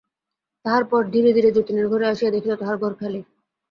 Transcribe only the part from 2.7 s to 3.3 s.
ঘর খালি।